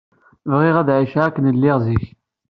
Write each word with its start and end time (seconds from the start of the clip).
Bɣiɣ 0.51 0.75
ad 0.77 0.89
ɛiceɣ 0.97 1.23
akken 1.25 1.53
lliɣ 1.55 1.77
zik. 1.85 2.05